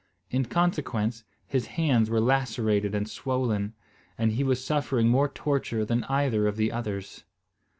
[0.31, 3.75] In consequence, his hands were lacerated and swollen,
[4.17, 7.23] and he was suffering more torture than either of the others.